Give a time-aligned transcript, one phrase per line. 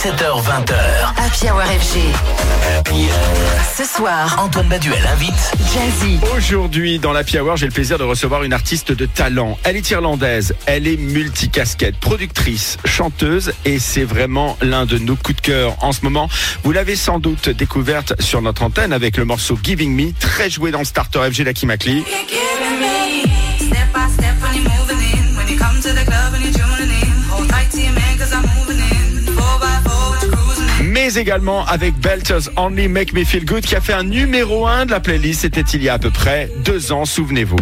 [0.00, 0.74] 17h20h.
[1.18, 1.98] Happy Hour FG.
[3.76, 5.34] Ce soir, Antoine Baduel invite
[5.74, 6.18] Jazzy.
[6.34, 9.58] Aujourd'hui, dans la Hour, j'ai le plaisir de recevoir une artiste de talent.
[9.62, 15.36] Elle est irlandaise, elle est multicasquette, productrice, chanteuse et c'est vraiment l'un de nos coups
[15.36, 16.30] de cœur en ce moment.
[16.62, 20.70] Vous l'avez sans doute découverte sur notre antenne avec le morceau Giving Me, très joué
[20.70, 22.04] dans le starter FG d'Aki Makli.
[31.12, 34.86] Mais également avec Belters Only Make Me Feel Good qui a fait un numéro 1
[34.86, 35.40] de la playlist.
[35.40, 37.56] C'était il y a à peu près deux ans, souvenez-vous.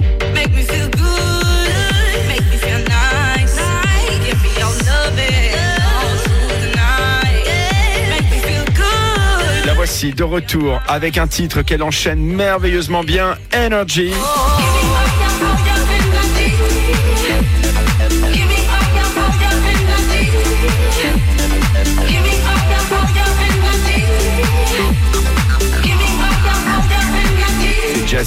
[9.64, 14.12] La voici de retour avec un titre qu'elle enchaîne merveilleusement bien, Energy.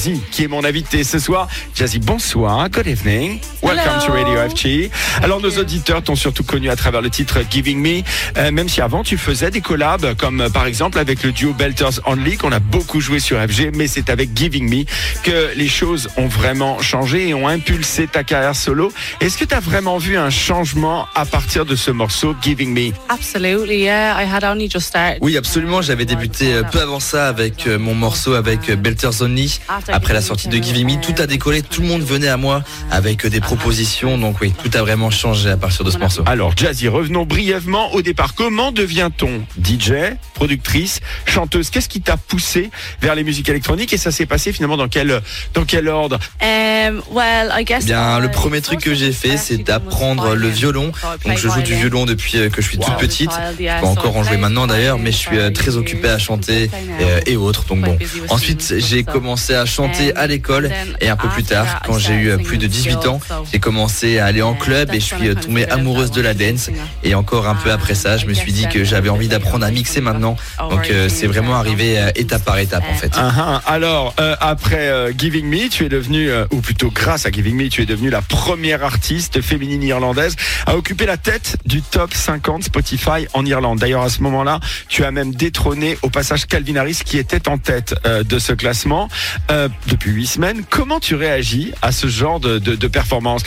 [0.01, 1.47] Jazzy, qui est mon invité ce soir.
[1.75, 3.39] Jazzy, bonsoir, good evening.
[3.61, 4.89] Welcome to Radio FG.
[5.21, 8.01] Alors, nos auditeurs t'ont surtout connu à travers le titre Giving Me,
[8.37, 11.53] euh, même si avant tu faisais des collabs, comme euh, par exemple avec le duo
[11.53, 14.85] Belters Only, qu'on a beaucoup joué sur FG, mais c'est avec Giving Me
[15.23, 18.91] que les choses ont vraiment changé et ont impulsé ta carrière solo.
[19.19, 22.91] Est-ce que tu as vraiment vu un changement à partir de ce morceau Giving Me?
[23.09, 24.19] Absolutely, yeah.
[24.19, 25.19] I had only just started.
[25.21, 25.83] Oui, absolument.
[25.83, 29.59] J'avais débuté euh, peu avant ça avec mon morceau avec Belters Only.
[29.91, 31.61] Après la sortie de Giving Me, tout a décollé.
[31.61, 34.17] Tout le monde venait à moi avec des propositions.
[34.17, 36.23] Donc oui, tout a vraiment changé à partir de ce morceau.
[36.25, 38.33] Alors, Jazzy, revenons brièvement au départ.
[38.33, 41.69] Comment devient-on DJ, productrice, chanteuse?
[41.69, 42.69] Qu'est-ce qui t'a poussé
[43.01, 43.91] vers les musiques électroniques?
[43.93, 45.21] Et ça s'est passé finalement dans quel,
[45.53, 46.19] dans quel ordre?
[46.41, 47.83] Um, well, I guess.
[47.83, 50.91] Eh Bien, le premier truc que j'ai fait, c'est d'apprendre le violon.
[51.25, 53.31] Donc, je joue du violon depuis euh, que je suis toute petite.
[53.59, 56.69] Je peux encore en jouer maintenant d'ailleurs, mais je suis euh, très occupé à chanter
[57.01, 57.65] euh, et autres.
[57.65, 57.97] Donc bon.
[58.29, 59.80] Ensuite, j'ai commencé à chanter
[60.15, 63.19] à l'école et un peu plus tard, quand j'ai eu plus de 18 ans,
[63.51, 66.69] j'ai commencé à aller en club et je suis euh, tombée amoureuse de la dance.
[67.03, 69.71] Et encore un peu après ça, je me suis dit que j'avais envie d'apprendre à
[69.71, 70.35] mixer maintenant.
[70.69, 73.11] Donc euh, c'est vraiment arrivé euh, étape par étape en fait.
[73.15, 73.61] Ah, ah.
[73.65, 77.55] Alors, euh, après euh, Giving Me, tu es devenue, euh, ou plutôt grâce à Giving
[77.55, 82.13] Me, tu es devenue la première artiste féminine irlandaise à occuper la tête du top
[82.13, 83.79] 50 Spotify en Irlande.
[83.79, 87.57] D'ailleurs, à ce moment-là, tu as même détrôné au passage Calvin Harris qui était en
[87.57, 89.09] tête euh, de ce classement
[89.49, 90.63] euh, depuis huit semaines.
[90.69, 93.43] Comment tu réagis à ce genre de, de, de performance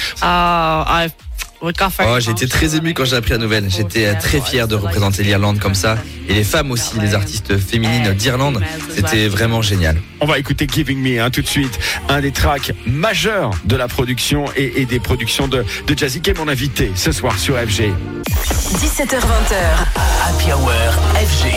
[2.07, 3.71] Oh, j'ai été très ému quand j'ai appris la nouvelle.
[3.71, 5.97] J'étais euh, très fier de représenter l'Irlande comme ça.
[6.29, 8.63] Et les femmes aussi, les artistes féminines d'Irlande,
[8.95, 9.97] c'était vraiment génial.
[10.21, 11.79] On va écouter Giving Me hein, tout de suite,
[12.11, 16.31] un des tracks majeurs de la production et, et des productions de, de Jazzy qui
[16.31, 17.93] est mon invité ce soir sur FG.
[18.35, 19.55] 17h20h,
[20.27, 20.71] Happy Hour
[21.15, 21.53] FG.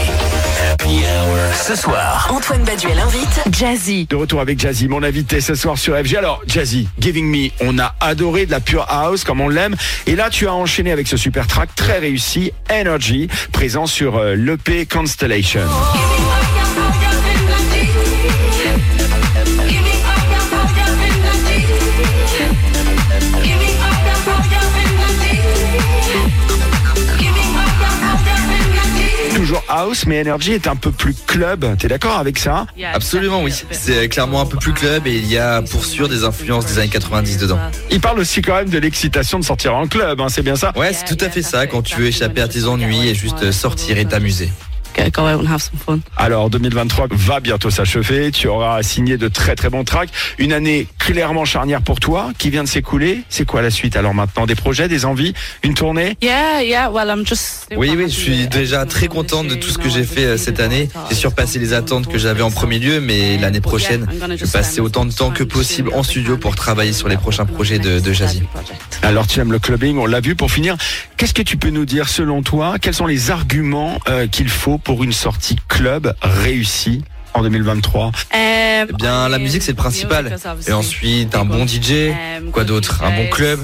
[0.72, 1.54] Happy Hour.
[1.56, 4.06] Ce soir, Antoine Baduel invite Jazzy.
[4.06, 6.16] De retour avec Jazzy, mon invité ce soir sur FG.
[6.18, 9.76] Alors, Jazzy, Giving Me, on a adoré de la pure house comme on l'aime.
[10.06, 14.36] Et là, tu as enchaîné avec ce super track très réussi, Energy, présent sur euh,
[14.36, 15.62] l'EP Constellation.
[29.78, 31.78] House, mais Energy est un peu plus club.
[31.78, 32.66] T'es d'accord avec ça?
[32.94, 33.54] Absolument oui.
[33.72, 36.80] C'est clairement un peu plus club et il y a pour sûr des influences des
[36.80, 37.60] années 90 dedans.
[37.92, 40.74] Il parle aussi quand même de l'excitation de sortir en club, hein, c'est bien ça?
[40.76, 43.52] Ouais, c'est tout à fait ça quand tu veux échapper à tes ennuis et juste
[43.52, 44.52] sortir et t'amuser.
[44.98, 46.00] Go, go out and have some fun.
[46.18, 50.88] Alors 2023 va bientôt s'achever, tu auras signé de très très bons tracks, une année
[50.98, 53.24] clairement charnière pour toi qui vient de s'écouler.
[53.30, 54.46] C'est quoi la suite alors maintenant?
[54.46, 56.18] Des projets, des envies, une tournée?
[56.22, 56.90] Yeah, yeah.
[56.90, 57.68] Well, I'm just.
[57.76, 60.60] Oui, oui, je suis déjà très contente de tout ce que j'ai fait euh, cette
[60.60, 60.90] année.
[61.10, 64.82] J'ai surpassé les attentes que j'avais en premier lieu, mais l'année prochaine, je vais passer
[64.82, 68.14] autant de temps que possible en studio pour travailler sur les prochains projets de, de
[68.14, 68.44] Jazzy.
[69.04, 70.36] Alors tu aimes le clubbing, on l'a vu.
[70.36, 70.76] Pour finir,
[71.18, 74.78] qu'est-ce que tu peux nous dire selon toi Quels sont les arguments euh, qu'il faut
[74.88, 77.04] pour une sortie club réussie
[77.34, 80.34] en 2023 Eh bien, la musique c'est le principal.
[80.66, 82.14] Et ensuite, un bon DJ,
[82.54, 83.04] quoi d'autre?
[83.04, 83.60] Un bon club?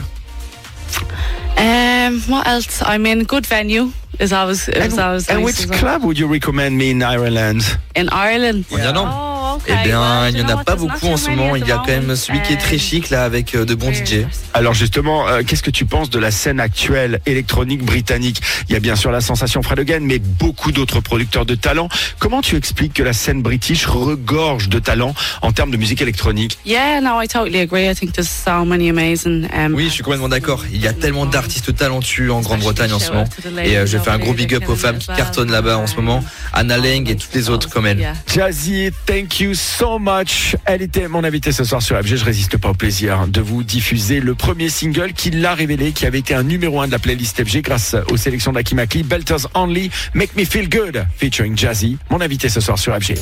[1.57, 2.83] Um, what else?
[2.85, 3.89] I mean, good venue
[4.19, 5.79] is always is And, always and nice which as well.
[5.79, 7.61] club would you recommend me in Ireland?
[7.95, 8.65] In Ireland?
[8.69, 9.32] En Irlande Oh,
[9.67, 11.55] Eh bien, il n'y en a pas beaucoup en ce moment.
[11.55, 13.91] Il y a quand même celui qui est très chic là avec euh, de bons
[13.93, 14.25] DJ.
[14.53, 18.41] Alors justement, euh, qu'est-ce que tu penses de la scène actuelle électronique britannique?
[18.69, 21.89] Il y a bien sûr la sensation Fred Again, mais beaucoup d'autres producteurs de talent.
[22.19, 26.57] Comment tu expliques que la scène british regorge de talent en termes de musique électronique?
[26.65, 27.89] Yeah, no, I totally agree.
[27.89, 29.47] I think there's so many amazing.
[29.53, 30.63] Um, Oui, je suis complètement d'accord.
[30.71, 33.25] Il y a tellement d'artistes talentueux en Grande-Bretagne en ce moment.
[33.63, 35.95] Et euh, je fais un gros big up aux femmes qui cartonnent là-bas en ce
[35.95, 36.23] moment.
[36.53, 38.13] Anna Lang et toutes les autres comme elle.
[38.33, 40.55] Jazzy, thank you so much.
[40.65, 42.15] Elle était mon invitée ce soir sur FG.
[42.15, 46.05] Je résiste pas au plaisir de vous diffuser le premier single qui l'a révélé, qui
[46.05, 49.47] avait été un numéro un de la playlist FG grâce aux sélections d'Aki Makli, Belters
[49.53, 53.15] Only, Make Me Feel Good, featuring Jazzy, mon invité ce soir sur FG.